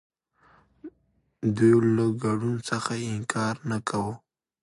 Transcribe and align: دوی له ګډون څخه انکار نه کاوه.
دوی 1.55 1.75
له 1.95 2.05
ګډون 2.23 2.55
څخه 2.69 2.93
انکار 3.13 3.55
نه 3.69 3.77
کاوه. 3.87 4.15